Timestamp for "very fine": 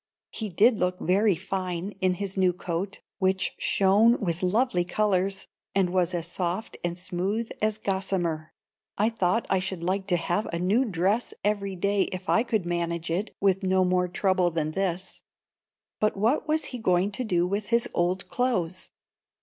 0.99-1.91